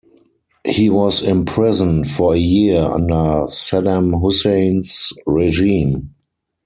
[0.65, 6.15] He was imprisoned for a year under Saddam Hussein's regime.